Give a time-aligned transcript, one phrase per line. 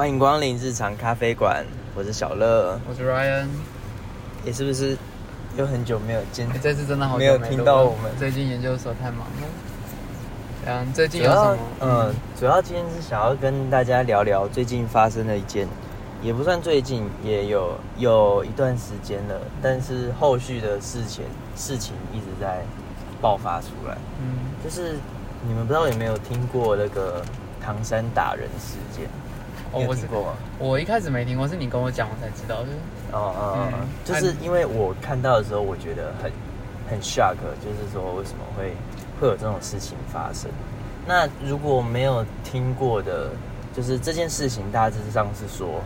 [0.00, 1.62] 欢迎光临日常咖啡馆，
[1.94, 2.80] 我是小乐。
[2.88, 3.48] 我是 Ryan，
[4.46, 4.96] 也是不是
[5.58, 6.48] 有很久没有见？
[6.48, 9.48] 欸这次真的好久没有录听到我们最近研究所太忙了。
[10.64, 11.58] 嗯，最近有什么？
[11.80, 15.68] 嗯，主要今天是想要跟大家聊聊最近发生的一件，
[16.22, 22.62] 也不算最近，也有有一段时间了，但是后续的事情事情一直在
[23.20, 23.98] 爆发出来。
[24.18, 24.94] 嗯，就是
[25.46, 27.22] 你们不知道有没有听过那个
[27.62, 29.06] 唐山打人事件？
[29.72, 30.32] 哦我是听过吗？
[30.58, 32.68] 我一开始没听过，是你跟我讲我才知道的。
[33.12, 33.68] 哦哦
[34.04, 36.30] 就是因为我看到的时候，我觉得很
[36.88, 38.72] 很 shock，就是说为什么会
[39.20, 40.50] 会有这种事情发生？
[41.06, 43.30] 那如果没有听过的，
[43.74, 45.82] 就是这件事情大致上是说，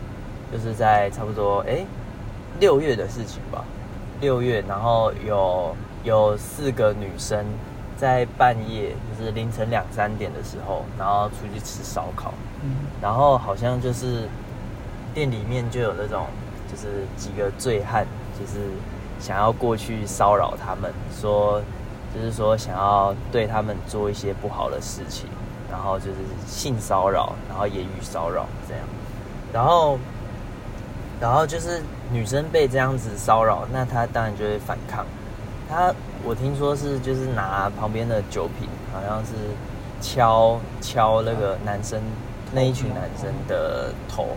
[0.51, 1.85] 就是在差不多哎
[2.59, 3.63] 六月的事情吧，
[4.19, 7.45] 六月，然后有有四个女生
[7.97, 12.71] 在半夜，就是凌晨两三点的时候，然后出去吃烧烤，嗯，
[13.01, 14.27] 然后好像就是
[15.13, 16.25] 店里面就有那种，
[16.69, 18.05] 就是几个醉汉，
[18.39, 18.69] 就是
[19.19, 21.61] 想要过去骚扰他们，说
[22.13, 25.29] 就是说想要对他们做一些不好的事情，
[25.71, 28.83] 然后就是性骚扰，然后言语骚扰这样，
[29.53, 29.97] 然后
[31.21, 35.05] 然后就是女生被这样子骚扰，那她当然就会反抗。
[35.69, 39.31] 他我听说是就是拿旁边的酒瓶，好像是
[40.01, 42.01] 敲敲那个男生
[42.53, 44.27] 那一群男生的头，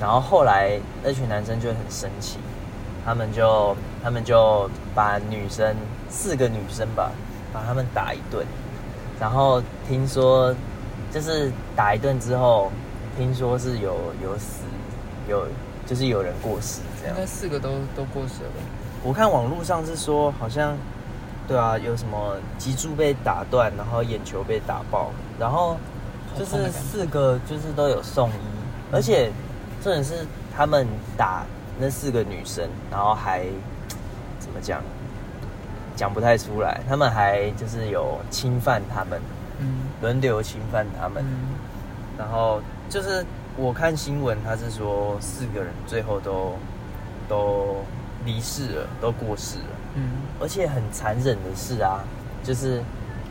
[0.00, 2.38] 然后后来那群男生就很生气，
[3.04, 5.74] 他们就他们就把女生
[6.08, 7.10] 四个女生吧，
[7.52, 8.46] 把他们打一顿，
[9.20, 10.54] 然后听说
[11.12, 12.70] 就是打一顿之后，
[13.16, 14.62] 听说是有有死
[15.28, 15.46] 有
[15.86, 17.20] 就是有人过世这样应。
[17.20, 18.50] 该四个都都过世了。
[19.02, 20.76] 我看网络上是说，好像
[21.48, 25.76] 对啊，有什么脊柱被打断，然后眼球被打爆，然后
[26.38, 28.32] 就是四个就是都有送医，
[28.92, 29.30] 而且
[29.82, 30.26] 重点是
[30.56, 31.44] 他们打
[31.78, 33.44] 那四个女生，然后还
[34.38, 34.82] 怎么讲，
[35.96, 39.20] 讲不太出来，他们还就是有侵犯他们，
[39.58, 39.88] 嗯。
[40.00, 41.58] 轮流侵犯他们，嗯，
[42.16, 42.58] 然后
[42.88, 43.22] 就是
[43.54, 46.54] 我看新闻，他是说四个人最后都
[47.28, 47.84] 都
[48.24, 49.64] 离世了，都过世了。
[49.94, 50.10] 嗯，
[50.40, 52.04] 而且很残忍的是啊，
[52.44, 52.82] 就是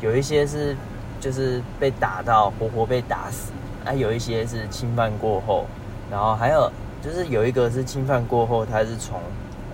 [0.02, 0.76] 有一些是
[1.20, 3.52] 就是被打到活活被打死，
[3.86, 5.66] 啊，有一些是侵犯过后，
[6.12, 9.22] 然后还有就是有一个是侵犯过后，他是从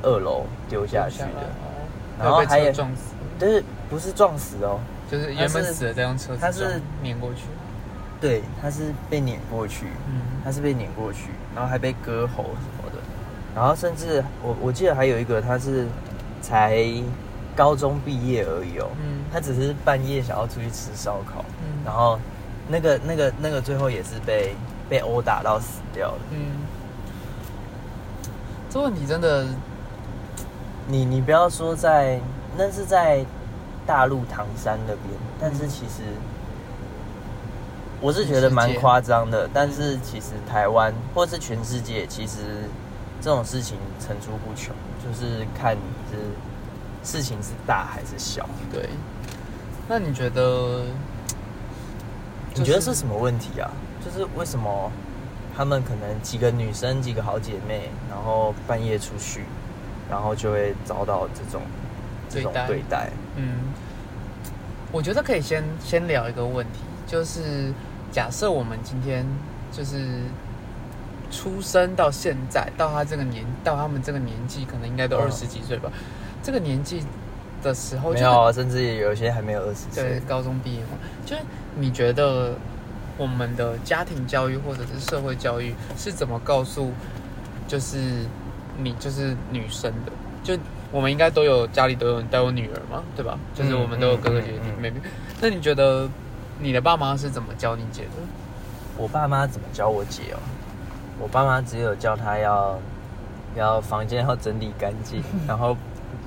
[0.03, 1.76] 二楼丢下去的，哦。
[2.20, 4.80] 然后还有撞死，就是不是撞死哦，
[5.12, 7.42] 就是原本死了再用车子他是碾过去。
[8.22, 12.95] 对，他是被碾过去，嗯，他是被碾过去，然后还被割喉什么的，
[13.56, 15.88] 然后甚至我我记得还有一个他是
[16.42, 16.86] 才
[17.56, 22.20] 高中毕业而已哦，嗯他只是半夜想要出去吃烧烤，嗯然后
[22.68, 24.54] 那个那个那个最后也是被
[24.90, 26.20] 被殴打到死掉了。
[26.32, 26.38] 嗯，
[28.70, 29.46] 这问题真的
[30.88, 32.20] 你你不要说在
[32.58, 33.26] 那是在
[33.88, 36.04] 大陆唐山那边，但是其实
[38.02, 42.38] 我是觉得蛮夸张的，但是其实台湾或是全世界，其实
[43.25, 44.72] 这种事情层出不穷，
[45.03, 45.81] 就是看你
[46.12, 48.47] 是事情是大还是小。
[48.72, 48.88] 对。
[49.90, 50.84] 那你觉得？
[52.53, 53.68] 你觉得是什么问题啊？
[54.06, 54.91] 就是为什么
[55.58, 59.44] 他们可能几个女生、几个好姐妹，然后半夜出去，
[60.08, 61.64] 然后就会遭到这种
[62.30, 63.09] 这种对待？
[63.38, 63.56] 嗯，
[64.91, 67.74] 我觉得可以先先聊一个问题，就是
[68.12, 69.25] 假设我们今天
[69.72, 70.22] 就是
[71.31, 75.91] 出生到现在，到他这个年，到他们这个年纪，可能应该都嗯二十几岁吧。
[76.44, 77.03] 这个年纪
[77.63, 80.03] 的时候，没有啊，甚至也有一些还没有二十岁。
[80.03, 81.41] 对高中毕业嘛，就是
[81.75, 82.53] 你觉得
[83.18, 86.91] 我们的家庭教育或者是社会教育是怎么告诉，
[87.68, 88.25] 就是
[88.78, 90.12] 你就是女生的？
[90.44, 90.58] 就
[90.91, 93.38] 我们应该都有家里都有都有女儿嘛，对吧？
[93.53, 95.02] 就是我们都有哥哥姐姐嗯嗯嗯妹妹。
[95.41, 96.08] 那你觉得
[96.59, 98.09] 你的爸妈是怎么教你姐的？
[98.97, 100.40] 我爸妈怎么教我姐哦？
[101.20, 102.78] 我爸妈只有叫他要
[103.56, 105.76] 要房间要整理干净， 然后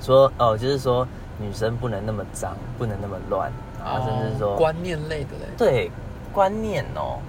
[0.01, 1.07] 说哦，就是说
[1.37, 3.51] 女生不能那么脏，不能那么乱，
[3.83, 5.45] 然后甚至说、哦观念类的嘞。
[5.57, 5.91] 对
[6.33, 7.19] 观念哦，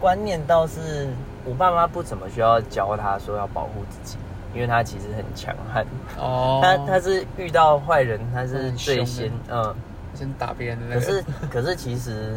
[0.00, 1.08] 观念倒是
[1.44, 4.16] 我爸妈不怎么需要教他说要保护自己，
[4.54, 5.84] 因为他其实很强悍，
[6.18, 9.74] 哦， 她她是遇到坏人，他是最先嗯。
[10.12, 11.00] 先打别人的那个。
[11.00, 12.34] 可是可是其实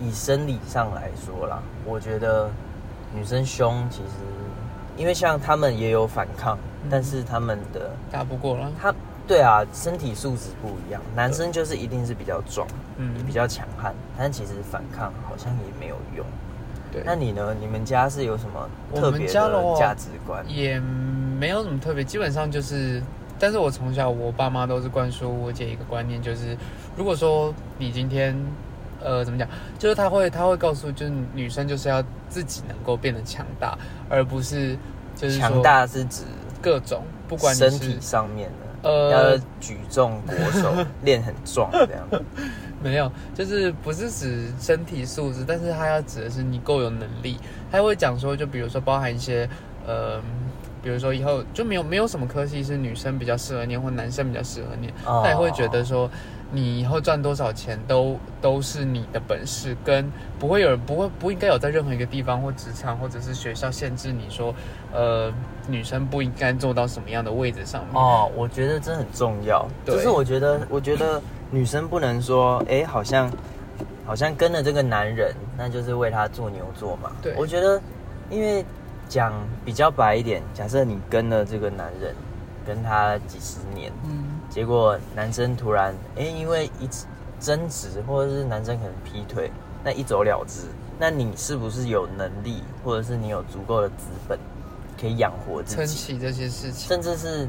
[0.00, 2.48] 以生理上来说啦，我觉得
[3.14, 4.10] 女生凶其实，
[4.96, 8.70] 因为像他们也有反抗，嗯但是他们的打不过了。
[8.80, 8.94] 他
[9.26, 12.66] 对啊，身体素质不一样，男生就是一定是比较壮，
[12.96, 16.24] 嗯比较强悍，但其实反抗好像也没有用。
[16.92, 17.54] 对那你呢？
[17.60, 19.32] 你们家是有什么特别的
[19.78, 20.44] 价值观？
[20.48, 23.00] 也没有什么特别，基本上就是，
[23.38, 26.56] 但是我从小我爸妈都是灌输我姐一个观念，就是
[26.96, 28.36] 如果说你今天，
[29.02, 29.48] 呃，怎么讲，
[29.78, 33.76] 就是他会他会告诉，就是女生就是要自己能够变得强大，
[34.08, 34.76] 而不是
[35.16, 36.22] 就是强大是指
[36.62, 38.48] 各种，不管身体上面
[38.82, 42.06] 的，呃要举重国手，练很壮这样。
[42.82, 47.38] 没有，就是不是指身体素质，但是他要指的是你够有能力。
[47.70, 49.46] 他会讲说，就比如说包含一些，
[49.86, 50.18] 呃，
[50.82, 54.90] 比如说以后就没有没有什么科系是女生比较适合念，或男生比较适合念。
[55.04, 56.10] 哦他也会觉得说，
[56.52, 64.54] 你以后赚多少钱都都是你的本事，跟不会有人不会不应该有在任何一个地方或职场或者是学校限制你说，
[64.92, 65.32] 呃，
[65.68, 67.94] 女生不应该做到什么样的位置上面。
[67.94, 69.66] 哦，我觉得这很重要。
[69.84, 73.30] 对就是我觉得，我觉得女生不能说，哎、好像
[74.04, 77.12] 好像跟了这个男人，那就是为他做牛做马。
[77.22, 77.80] 对我觉得，
[78.28, 78.64] 因为
[79.08, 79.32] 讲
[79.64, 82.12] 比较白一点，假设你跟了这个男人，
[82.66, 87.06] 跟他几十年，嗯，结果男生突然因为一次
[87.38, 89.50] 争执，或者是男生可能劈腿，
[89.82, 90.66] 那一走了之，
[90.98, 94.38] 那你是不是有能力，或者是你有足够的资本，
[95.00, 96.88] 可以养活自己撑，起这些事情。
[96.88, 97.48] 甚至是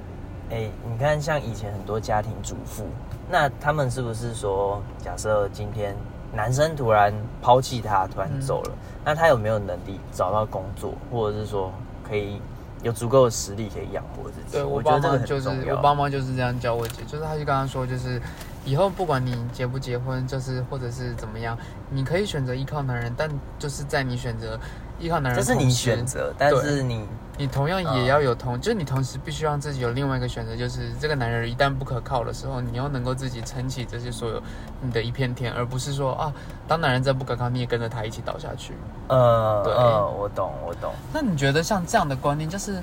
[0.51, 2.85] 哎、你看像以前很多家庭主妇，
[3.29, 5.95] 那他们是不是说，假设今天
[6.33, 8.71] 男生突然抛弃她，突然走了，
[9.03, 11.71] 那他有没有能力找到工作，或者是说
[12.07, 12.41] 可以
[12.83, 14.53] 有足够的实力可以养活自己？
[14.53, 15.49] 对我爸妈就是。
[15.69, 18.21] 我爸妈就是这样教我姐，就是他就刚刚说，就是
[18.65, 21.57] 以后不管你结不结婚，就是或者是怎么样，
[21.89, 23.29] 你可以选择依靠男人，但
[23.59, 24.59] 就是在你选择
[24.99, 27.05] 依靠男人这是你选择，但是你
[27.41, 34.39] 你同样也要有同，就是你同时必须让自己有另外一个选择，就是这个男人一旦不可靠的时候，你要能够自己撑起这些所有
[34.79, 36.31] 你的一片天，而不是说啊，
[36.67, 38.73] 当男人真不可靠，你也跟着他一起倒下去。
[39.07, 40.93] 对呃呃，我懂我懂。
[41.11, 42.79] 那你觉得像这样的观念，就是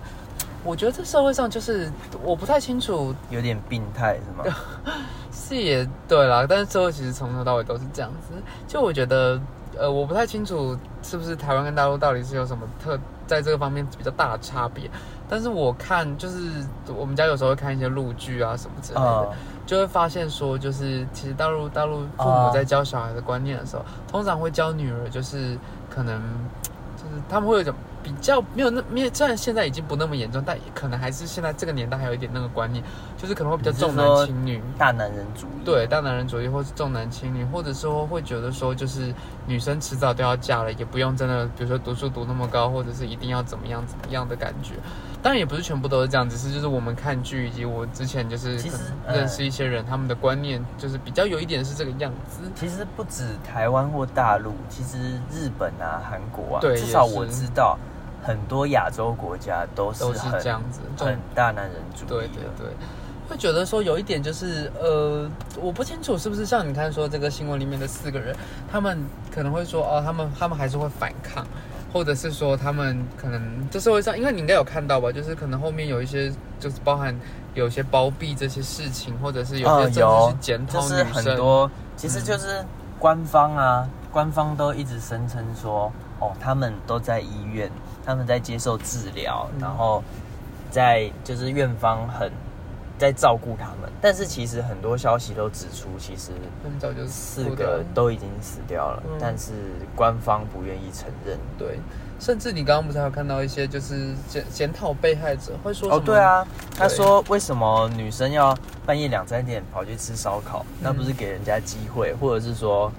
[0.64, 1.88] 我觉得这社会上就是
[2.25, 4.56] 我不太清楚有点病态是吗？
[5.31, 8.34] 是也对啦，但是社会其实从头到尾都是这样子。
[8.66, 9.40] 就我觉得，
[9.78, 14.90] 呃，我不太清楚是不是台湾跟大陆到底是有什么特在这个方面比较大的差别。
[15.28, 19.32] 但是我看就是我们家有时候会看一些录剧啊什么之类的，呃，
[19.66, 25.58] 就会发现说，就是其实大陆大陆父哦母在教小孩的观念的时候，通常会教女儿，就是
[25.90, 26.19] 可能
[26.96, 32.83] 就是他们会有一种比较没有那没有，虽然现在已经不那么严重，但可能还是现在这个年代还有一点那个观念，
[33.17, 34.62] 就是可能会比较重男轻女。
[34.79, 35.65] 大男人主义。
[35.65, 39.12] 对，大男人主义，或是重男轻女，或者说会觉得说，就是
[39.47, 44.75] 女生迟早都要嫁了，也不用真的，比如说读书读那么高，或者是一定要怎么样怎么样的感觉。
[45.20, 48.56] 当然也不是全部都是这样，只是就是我们看剧以及我之前就是
[49.09, 52.43] 认识一些人，他们的观念就是比较有一点是这个样子。
[52.55, 54.97] 其实不止台湾或大陆，其实
[55.31, 57.76] 日本啊、韩国啊，对至少我知道，
[58.23, 62.14] 很多亚洲国家都是很这样子重很大男人主义的。
[62.14, 62.67] 对对对，
[63.29, 65.29] 会觉得说有一点就是呃，
[65.61, 68.35] 我不清楚是不是像你看说这个新闻里面的四个人，
[68.71, 68.99] 他们
[69.35, 71.44] 可能会说哦，他们他们还是会反抗。
[71.93, 76.31] 或者是说他们可能这社会上，因为你应该有看到吧，就是可能后面有一些
[76.61, 77.19] 就是包含
[77.55, 81.05] 有些包庇这些事情，或者是有些呃甚至去检讨就是。
[81.05, 82.64] 很多，其实就是
[82.99, 85.90] 官方啊，官方都一直声称说，
[86.20, 87.70] 哦，他们都在医院，
[88.05, 90.02] 他们在接受治疗，嗯然后
[90.71, 92.30] 在就是院方很
[92.99, 99.19] 在照顾他们，但是其实很多消息都指出，其实他们早就四个都已经死掉了，嗯。
[99.21, 99.52] 但是
[99.95, 101.38] 官方不愿意承认。
[101.57, 101.78] 对，
[102.19, 110.67] 甚至你刚刚不是还有看到一些就是检检讨被害者会说什哦，对，啊，他说为什么女生要半夜两三点跑去吃烧烤？
[110.73, 110.76] 嗯。
[110.83, 112.93] 那不是给人家机会，或者是说，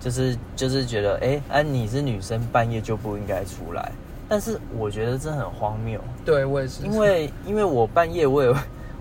[0.00, 3.92] 就是就是觉得，哎、啊，你是女生，半夜就不应该出来。
[4.26, 8.50] 但是我觉得这很荒谬，对我也是，因为因为我半夜我也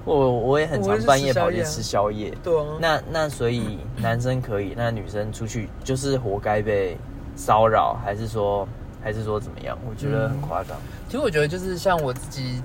[0.06, 2.34] 我我也很常半夜跑去吃宵夜。
[2.44, 6.98] 对啊，那那所以男生可以，那女生出去就是活该被
[7.36, 8.68] 骚扰，还是说
[9.02, 9.78] 还是说怎么样？
[9.90, 10.78] 我觉得很嗯夸张。
[11.08, 12.62] 其实我觉得就是像我自己，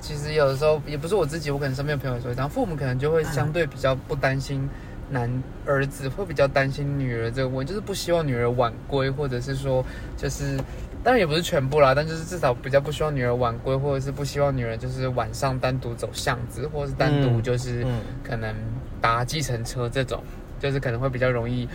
[0.00, 4.68] 其实有的时候也不是我自己，我可能身边的朋友也是会这样，父母可能就会相对比较不担心
[5.10, 5.30] 男
[5.64, 9.84] 儿子，会比较担心女儿这个问题，就是不希望女儿晚归，或者是说
[10.16, 10.58] 就是。
[11.04, 18.54] 当然也不是全部啦，但就是至少比较不希望女儿晚归，或者是不希望女儿就是晚上单独走巷子，或者是单独嗯就是嗯可能
[19.02, 20.22] 搭计程车这种，
[20.58, 21.68] 就是可能会比较容易，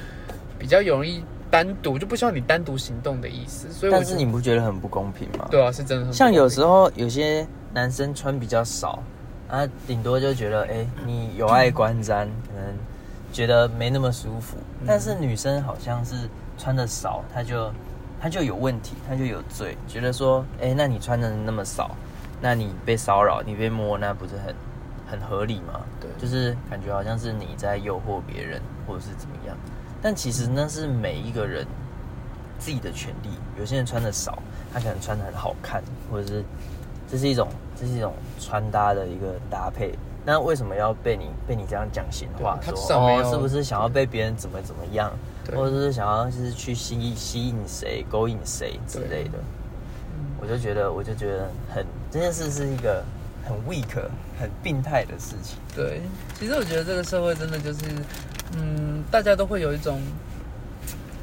[0.58, 3.72] 比较容易单独，就不希望你单独行动的意思。
[3.72, 5.48] 所以我但是就你不觉得很不公平吗？
[5.52, 9.04] 对啊，是真的很不像有时候有些男生穿比较少，
[9.48, 12.76] 啊，顶多就觉得哎、你有碍观瞻，可能
[13.32, 14.58] 觉得没那么舒服。
[14.82, 16.16] 嗯但是女生好像是
[16.58, 17.72] 穿的少，她就
[18.20, 21.96] 他就有问题，他就有罪，觉得说，哎，那你穿的那么少，
[22.42, 24.56] 那你被骚扰，你被摸，那不是很
[25.10, 25.82] 很合理吗？
[26.00, 29.56] 对就是感觉好像是你在诱惑别人，或者是怎么样。
[30.02, 31.66] 但其实那是每一个人
[32.58, 33.30] 自己的权利。
[33.58, 34.42] 有些人穿的少，
[34.74, 36.44] 他可能穿的很好看，或者是
[37.10, 37.48] 这是一种
[37.80, 39.94] 这是一种穿搭的一个搭配。
[40.26, 49.38] 那为什么要被你被你这样讲闲话说哦，是不是想要被别人怎么怎么样，对或者是想要就是去吸引吸引谁、勾引谁之类的？
[49.38, 53.04] 嗯我就觉得，我就觉得很这件事是一个
[53.44, 53.94] 很 weak、
[54.40, 55.58] 很病态的事情。
[55.76, 56.02] 对，
[56.40, 57.80] 其实我觉得这个社会真的就是，
[58.58, 60.02] 嗯，大家都会有一种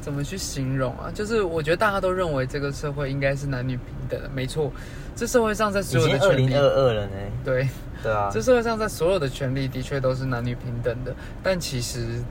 [0.01, 1.11] 怎么去形容啊？
[1.13, 4.71] 就是我觉得大家都认为这个社会应该是男女平等的，没错。
[5.15, 7.11] 这社会上在所有的权利零二，二了呢，
[7.43, 7.67] 对，
[8.03, 12.21] 对啊这，社会上在所有的权利的确都是男女平等的，但其实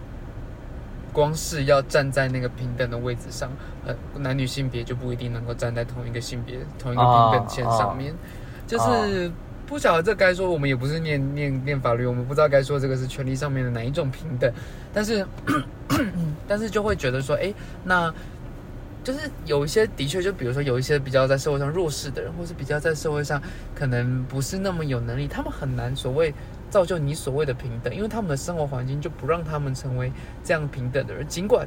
[1.16, 3.50] 光是要站在那个平等的位置上，
[3.87, 8.14] 呃，男女性别就不一定能够站在同一个性别、同一个平等线上面。
[8.66, 9.32] 就是
[9.66, 14.52] 不晓得这该说，我们也不是念念念法律，我们不知道该说这个是权利上面的哪一种平等，
[14.92, 15.26] 但是
[16.46, 18.12] 但是就会觉得说，哎，那。
[19.06, 23.40] 就是有一些的确，就比如说有一些比较在社会上弱势的人，或是比较在社会上
[23.73, 26.35] 可能不是那么有能力，他们很难所谓
[26.68, 31.26] 造就你所谓的平等，因为他们的生活环境就不让他们成为这样平等的人。
[31.26, 31.66] 尽管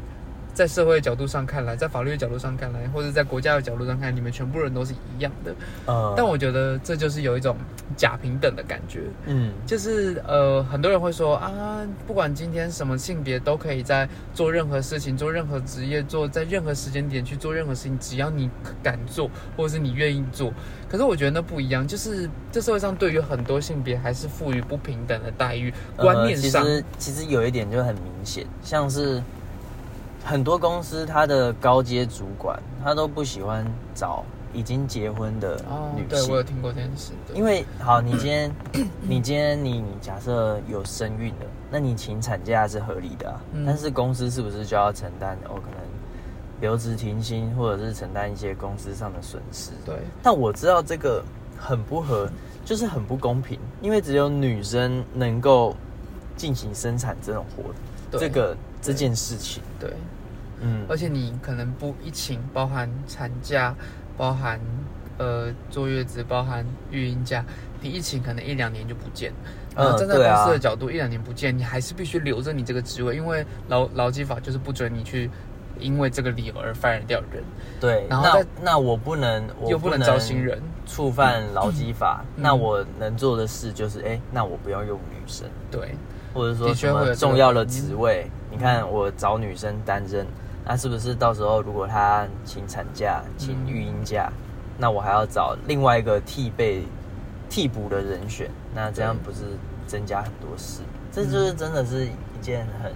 [0.54, 5.54] 在社会角度上看来，在法律的角度上看来，或者在国家的角度上看，你们全部人都是一样的。
[5.88, 7.56] 嗯但我觉得这就是有一种
[7.96, 9.04] 假平等的感觉。
[9.26, 18.50] 嗯就是呃，很多人会说啊，不管今天什么性别都可以在做任何事情、做任何职业、做在任何时间点去做任何事情，只要你
[18.84, 20.52] 敢做，或者是你愿意做。
[20.90, 29.22] 可是我觉得那不一样，就是这社会上对于很多性别还是赋予不平等的待遇，观念上，呃、其实其实有一点就很明显，像是
[30.24, 34.24] 很多公司它的高阶主管，他都不喜欢找
[34.54, 36.08] 已经结婚的哦女，性。
[36.10, 38.52] 对我有听过这件事，对因为好，你今天
[39.02, 43.42] 你今天你你假设有身孕了，那你请产假是合理的啊。
[43.54, 45.80] 嗯但是公司是不是就要承担哦可能
[46.62, 49.72] 留职停薪，或者是承担一些公司上的损失？
[49.86, 51.24] 对但我知道这个
[51.58, 52.30] 很不合，
[52.66, 55.76] 就是很不公平，因为只有女生能够
[56.36, 57.64] 进行生产这种活，
[58.12, 59.94] 对这个这件事情，对，
[60.62, 63.76] 嗯，而且你可能不疫情，包含产假，
[64.18, 64.60] 包含
[65.18, 67.44] 呃坐月子，包含育婴假，
[67.82, 69.34] 你疫情可能一两年就不见。
[69.76, 75.30] 呃，嗯站在公司的角度，一两年不见，你还是必须留着你这个职位，因为劳劳基法就是不准你去
[75.80, 77.44] 因为这个理由而 fire 掉人，
[77.80, 80.62] 对，那然后再那我不能，我又不能招新人。
[80.86, 82.42] 触犯劳基法，嗯。
[82.42, 85.96] 那我能做的事就是，哎、那我不要用女生，对。
[86.34, 90.26] 或者说什么会有重要的职位，你看我找女生担任，
[90.66, 94.32] 那是不是到时候如果她请产假、请嗯育婴假，
[94.78, 96.84] 那我还要找另外一个替备、
[97.50, 99.40] 替补的人选，那这样不是
[99.88, 100.82] 增加很多事？
[101.12, 102.94] 这就是真的是一件很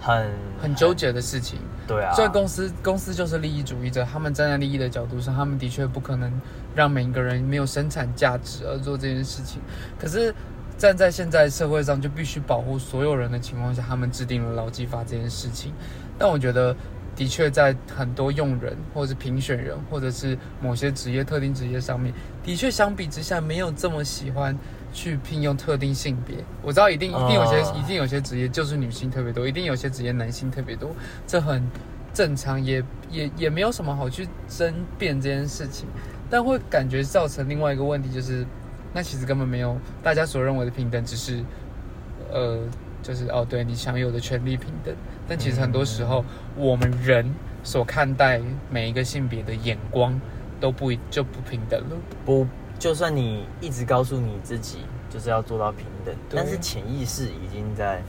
[0.00, 1.58] 很很纠，结的事情。
[1.86, 6.32] 对啊，所以公司公司就是利益主义者，他们站在利益的角度上，他们的确不可能
[6.74, 9.60] 让每一个人没有生产价值而做这件事情。
[9.98, 10.34] 可是
[10.76, 15.72] 站在现在社会上，就必须保护所有人的情况下，他们制定了劳基法这件事情。
[16.18, 16.74] 但我觉得，
[17.16, 22.12] 的确在很多用人，或者是评选人，或者是某些职业特定职业上面，
[22.42, 24.56] 的确相比之下没有这么喜欢
[24.92, 26.36] 去聘用特定性别。
[26.60, 30.90] 我知道一定一定有些、哦一定有些职业就是女性特别多，一定有些职业男性特别多，
[31.26, 31.62] 这很
[32.12, 35.86] 正常，也也也没有什么好去争辩这件事情。
[36.30, 38.44] 但会感觉造成另外一个问题，就是
[38.94, 41.42] 那其实根本没有大家所认为的平等，只是
[42.32, 42.60] 呃，
[43.02, 44.94] 就是哦，对你享有的权利平等。
[45.28, 46.24] 但其实很多时候，
[46.56, 47.34] 我们人
[47.64, 50.18] 所看待每一个性别的眼光
[50.60, 51.96] 都不就不平等了。
[52.24, 52.46] 不，
[52.78, 54.78] 就算你一直告诉你自己
[55.10, 58.02] 就是要做到平等，但是潜意识已经在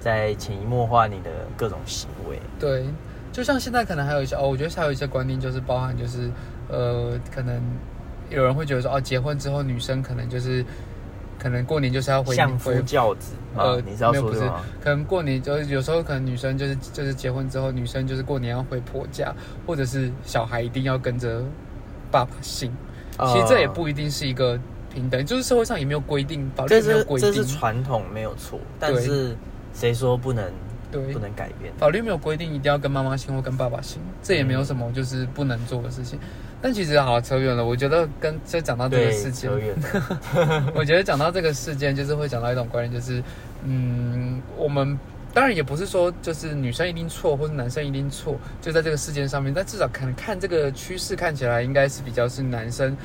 [0.00, 2.40] 在潜移默化你的各种行为。
[2.58, 2.86] 对，
[3.32, 6.30] 就像现在可能还有一些哦，我觉得还有一些观念就是包含就是
[6.68, 7.60] 呃，可能
[8.30, 10.64] 有人会觉得说哦，结婚之后女生可能就是
[11.38, 13.62] 可能过年就是要回相夫回教子吗？
[13.62, 14.62] 呃你是要没有不是说这个吗？
[14.82, 19.34] 可能过年就是有时候可能女生就是就是结婚之后，女生就是过年要回婆家，
[19.66, 21.42] 或者是小孩一定要跟着
[22.10, 22.72] 爸爸姓。
[23.18, 24.58] 其实这也不一定是一个
[24.92, 29.34] 平等，就是社会上也没有规定，法律没有规定这是定，传统没有错，但是
[29.72, 30.44] 谁说不能
[30.92, 31.72] 对不，能改变？
[31.78, 36.18] 法律没有规定一定要跟妈妈姓或跟爸爸姓，这也没有什么就是不能做的事情。
[36.62, 40.72] 但其实好扯远了，我觉得跟就讲到这个，事情扯，远了。
[40.74, 43.22] 我觉得讲到这个事件，就是会讲到一种观念，就是
[43.62, 44.98] 嗯，我们
[45.32, 49.52] 当然也不是说就是女生一定错，或者男生一定错，就在这个事件上面。
[49.54, 52.96] 但至少可能看这个趋势，看起来应该是比较是男生，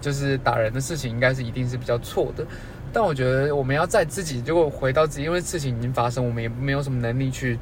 [0.00, 2.46] 就是打人的事情，应该是一定是比较错的。
[2.92, 7.58] 但我觉得我们要在自己，如果回到自己，因为事情已经发生，我们也没有什么能力去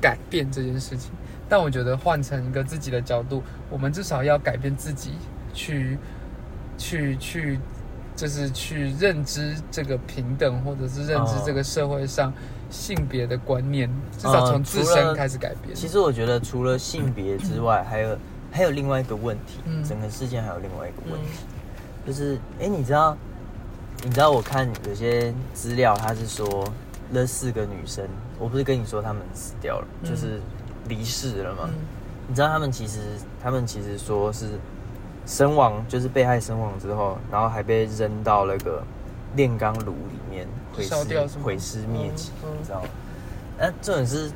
[0.00, 1.10] 改变这件事情。
[1.52, 5.10] 但我觉得换成一个自己的角度，我们至少要改变自己，
[5.52, 5.98] 去
[6.78, 7.58] 去去，
[8.16, 12.32] 就是去认知这个平等，或者是认知这个社会上
[12.70, 15.74] 性别的观念，至少从自身开始改变。
[15.74, 18.18] 其实我觉得除了性别之外，还有
[18.50, 19.84] 还有另外一个问题，嗯。
[19.84, 21.44] 整个事件还有另外一个问题，
[22.06, 23.14] 就是哎，你知道
[24.02, 26.66] 你知道我看有些资料，他是说
[27.10, 30.08] 那四个女生，我不是跟你说她们死掉了，嗯。
[30.08, 30.40] 就是
[30.88, 31.62] 离世了嘛？
[31.66, 31.74] 嗯
[32.28, 33.00] 你知道他们其实
[33.42, 34.46] 他们其实说是
[35.26, 38.82] 身亡，就是被害身亡之后，然后还被扔到那个
[39.34, 42.88] 炼钢炉里面毁尸烧掉是毁尸灭迹，嗯嗯你知道吗？
[43.58, 44.30] 那重点是，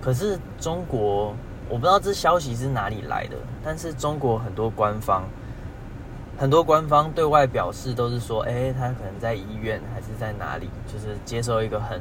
[0.00, 1.34] 可是中国
[1.68, 5.24] 我不知道这消息是哪里来的，但是中国很多官方
[6.38, 12.00] 很多官方对外表示都是说，哎、他可能在医院还是在哪里，就是接受一个很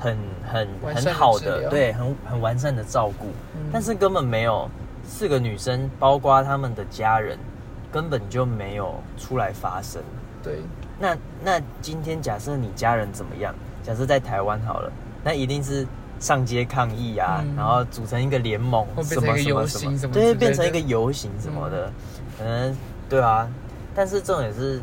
[0.00, 0.18] 很
[0.50, 3.26] 很很好的对很很完善的照顾。
[3.54, 4.68] 嗯但是根本没有
[5.04, 7.38] 四个女生，包括他们的家人，
[7.92, 10.02] 根本就没有出来发声。
[10.42, 10.60] 对，
[10.98, 13.54] 那那今天假设你家人怎么样？
[13.82, 14.92] 假设在台湾好了，
[15.22, 15.86] 那一定是
[16.18, 21.92] 上街抗议啊，嗯然后组成一个联盟，什么什么什么，什么对，变成一个游行什么的，
[22.38, 22.76] 可能
[23.08, 23.48] 对啊。
[23.94, 24.80] 但是重点是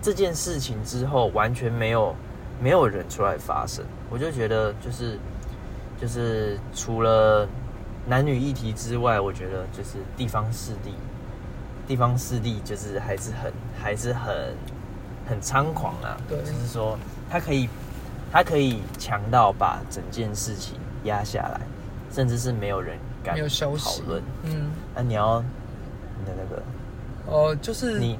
[0.00, 2.14] 这件事情之后，完全没有
[2.60, 5.18] 没有人出来发声，我就觉得就是
[6.00, 7.46] 就是除了
[8.06, 10.94] 男女议题之外，我觉得就是地方势力，
[11.86, 14.54] 地方势力就是还是很还是很
[15.28, 16.16] 很猖狂啊。
[16.28, 16.98] 对就是说
[17.28, 17.68] 他可以
[18.32, 21.60] 他可以强到把整件事情压下来，
[22.10, 24.22] 甚至是没有人敢没有消讨息论。
[24.44, 25.42] 嗯，那、你要
[26.18, 26.62] 你的那个
[27.26, 28.18] 哦，就是你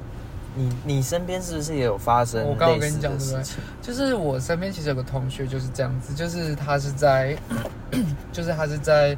[0.55, 3.63] 你你身边是不是也有发生我刚刚类似跟你讲对不对的事情？
[3.81, 7.37] 就是我身边其实有个同学就是这样子，就是他是在，
[8.31, 9.15] 就是他是在，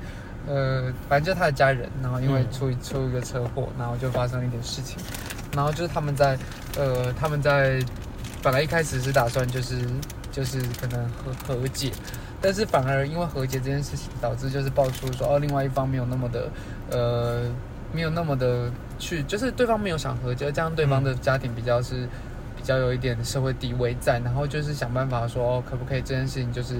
[0.47, 4.97] 呃，反正就是他的家人，然后因为嗯出、出一个车祸，然后就发生了一点事情，
[5.55, 6.37] 然后就是他们在，
[6.77, 7.79] 呃，他们在
[8.43, 9.77] 本来一开始是打算就是
[10.31, 11.91] 就是可能和和解，
[12.41, 16.49] 但是反而因为和解这件事情，导致就是爆出说哦，另外一方没有那么的，
[16.89, 17.43] 呃，
[17.93, 22.07] 没有那么的去，就是对方没有想和解，这样对方的家庭比较是
[22.55, 26.75] 比较有一点社会地位在，然后就是想办法说哦，可不可以这件事情就是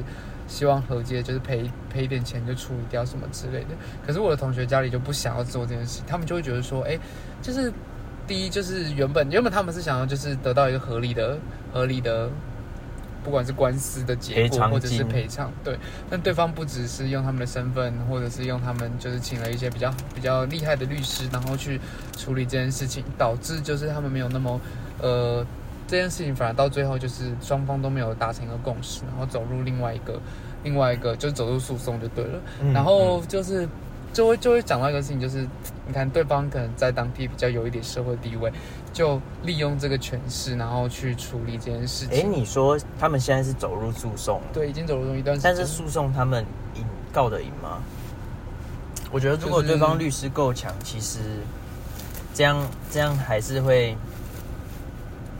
[0.47, 3.69] 希望和解，就是赔赔一点钱就处理掉什么之类的。
[4.05, 6.97] 可是我的同学家里就不想要做这件事，他们就会觉得说，哎，
[7.41, 7.73] 就是
[8.27, 11.37] 第一就是原本原本他们是想要就是得到一个合理的
[11.73, 12.29] 合理的。
[13.23, 15.77] 不管是官司的结果，或者是赔偿，对，
[16.09, 21.79] 但对方不只是用他们的身份，或者是用他们就是请了一些比较比较厉害的律师，然后去
[22.17, 24.59] 处理这件事情，导致就是他们没有那么
[24.99, 25.45] 呃
[25.87, 30.19] 这件事情反而到最后就是双方都没有达成一个共识，然后走入另外一个
[30.63, 32.39] 另外一个就走入诉讼就对了。
[32.61, 32.73] 嗯。
[32.73, 33.67] 然后就是
[34.13, 35.47] 就会就会讲到一个事情，就是
[35.87, 38.51] 你看对方可能在当地比较有一点社会地位，
[38.91, 42.31] 就利用这个权势，然后去处理这件事哎、情。
[42.31, 46.45] 你说他们现在是走入诉讼了，对，已经走入一段时间，但是诉讼他们
[46.75, 47.79] 赢告得赢吗？
[49.11, 51.19] 我觉得如果对方律师够强，其实
[52.33, 52.57] 这样
[52.89, 53.97] 这样还是会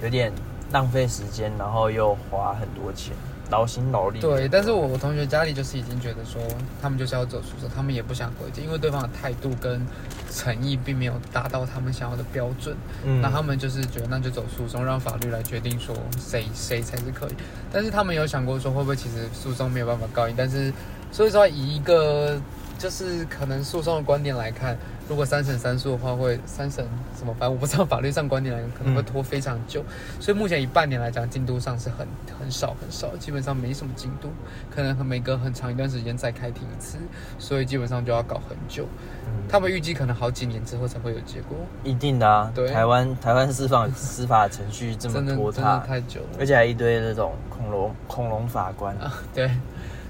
[0.02, 0.32] 有点
[0.72, 3.14] 浪费时间，然后又花很多钱，
[3.52, 4.20] 劳心劳力。
[4.20, 6.42] 对，但是我我同学家里就是已经觉得说，
[6.82, 9.86] 他们就是要走诉讼，他们也不想回去，因为对方的态度跟
[10.32, 12.76] 诚意并没有达到他们想要的标准。
[13.04, 17.34] 嗯那他们就是觉得那就走诉讼，让法律来决定说谁谁才是可以。
[17.72, 20.34] 但是他们有想过说会不会其实诉讼没有办法告赢？
[20.38, 20.74] 但是
[21.12, 22.42] 所以说以一个
[22.80, 24.78] 就是可能诉讼的观点来看，
[25.12, 26.86] 如果三审三诉的话，会三审
[27.20, 27.34] 什么？
[27.38, 29.84] 反正我不知道法律上观点来看可能会拖非常久。
[30.22, 32.08] 所以目前以半年来讲，进度上是很
[32.40, 34.30] 很少很少，基本上没什么进度，
[34.74, 36.98] 可能每隔很长一段时间再开庭一次，
[37.38, 38.86] 所以基本上就要搞很久。
[39.26, 46.28] 嗯他们预计可能好几年之后才会有结果，一定的啊，对台湾台湾司法司法程序这真的么拖沓，太久了。
[46.40, 49.48] 而且还一堆那种恐龙恐龙法官，啊，对，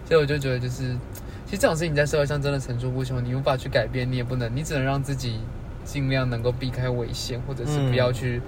[0.07, 0.95] 所以我就觉得就是，
[1.51, 5.41] 其实这种事情在社会上真的层出不穷，你无法去改变，你也不能，你只能让自己
[5.83, 8.41] 尽量能够避开危险，或者是不要去，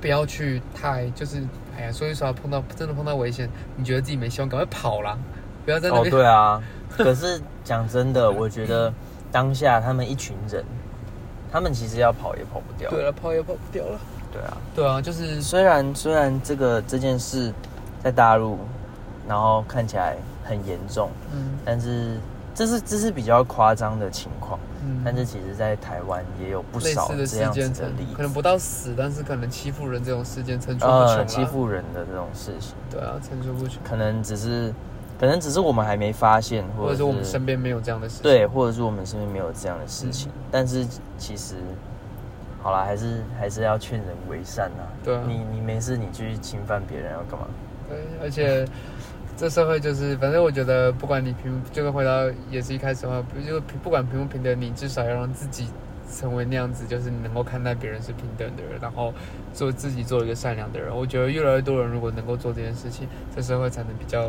[0.00, 1.42] 不要去太就是，
[1.76, 5.18] 哎呀，说一说碰到真的碰到危险，你觉得自己没希望，赶快跑啦，
[5.66, 6.10] 不要在那哦，边。
[6.10, 8.90] 对啊，可是讲真的，我觉得
[9.30, 10.64] 当下他们一群人，
[11.52, 12.88] 他们其实要跑也跑不掉。
[12.88, 14.00] 对了，跑也跑不掉了。
[14.32, 17.52] 对啊，对啊，就是虽然虽然这个这件事
[18.02, 18.58] 在大陆，
[19.28, 20.16] 然后看起来
[20.48, 22.16] 很严重，嗯但是
[22.54, 34.72] 这是这是比较夸张的情况，嗯但是其实在台湾也有不少这样子的例子，可能不到死，但是可能欺负人这种事件层出不穷欺负人的这种事情，对啊，层出不穷，可能只是
[35.20, 38.22] 可能只是我们还没发现，或者是我们身边没有这样的事情。
[38.22, 40.86] 对，或者是我们身边没有这样的事情，嗯但是
[41.18, 41.56] 其实。
[42.60, 44.82] 好啦，还是还是要劝人为善啊。
[45.04, 47.46] 对啊你你没事，你去侵犯别人要干嘛？
[47.88, 48.66] 对，而且
[49.38, 55.68] 这社会就是，反正我觉得，不管你平，这个回到也是一开始的话，不就平不管平不平等，你至少要让自己
[56.12, 59.14] 成为那样子，就是你能够看待别人是平等的人，然后
[59.54, 60.92] 做自己做一个善良的人。
[60.92, 64.28] 我觉得越来越多人如果能够做这件事情，这社会才能比较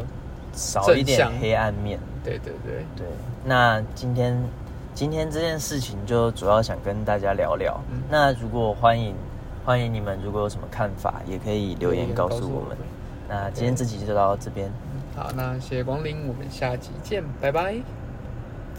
[0.54, 2.00] 少一点黑暗面。
[2.24, 3.08] 对对对，对，
[3.44, 4.40] 那今天
[4.94, 7.82] 今天这件事情就主要想跟大家聊聊。
[7.92, 9.16] 嗯那如果欢迎
[9.66, 12.78] 欢迎你们，如果有什么看法，也可以留言告诉我们。
[13.28, 14.72] 那今天这集就到这边。
[15.20, 17.76] 好，那谢谢光临，我们下期见，拜拜。